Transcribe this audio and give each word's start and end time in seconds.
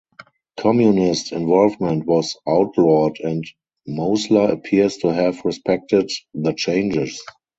Communist 0.57 1.31
involvement 1.31 2.07
was 2.07 2.35
outlawed 2.49 3.19
and 3.19 3.45
Mosler 3.87 4.49
appears 4.51 4.97
to 4.97 5.09
have 5.09 5.45
respected 5.45 6.09
the 6.33 6.53
changes. 6.53 7.23